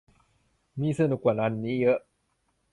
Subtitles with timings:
[0.79, 1.99] มีสนุกกว่าวันนี้เยอะ